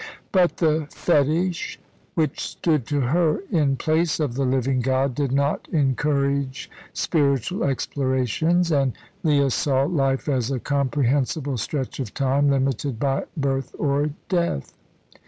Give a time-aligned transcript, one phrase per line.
[0.31, 1.79] But the fetish
[2.15, 8.71] which stood to her in place of the Living God did not encourage spiritual explorations,
[8.71, 14.73] and Leah saw life as a comprehensible stretch of time, limited by birth or death.